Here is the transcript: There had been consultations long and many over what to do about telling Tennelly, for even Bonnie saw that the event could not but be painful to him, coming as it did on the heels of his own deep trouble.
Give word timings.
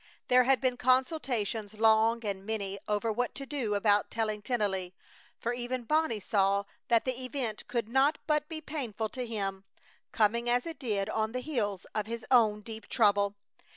There 0.29 0.45
had 0.45 0.59
been 0.59 0.77
consultations 0.77 1.75
long 1.77 2.25
and 2.25 2.43
many 2.43 2.79
over 2.87 3.11
what 3.11 3.35
to 3.35 3.45
do 3.45 3.75
about 3.75 4.09
telling 4.09 4.41
Tennelly, 4.41 4.95
for 5.39 5.53
even 5.53 5.83
Bonnie 5.83 6.19
saw 6.19 6.63
that 6.87 7.05
the 7.05 7.21
event 7.23 7.67
could 7.67 7.87
not 7.87 8.17
but 8.25 8.49
be 8.49 8.61
painful 8.61 9.09
to 9.09 9.27
him, 9.27 9.63
coming 10.11 10.49
as 10.49 10.65
it 10.65 10.79
did 10.79 11.07
on 11.07 11.33
the 11.33 11.39
heels 11.39 11.85
of 11.93 12.07
his 12.07 12.25
own 12.31 12.61
deep 12.61 12.87
trouble. 12.87 13.35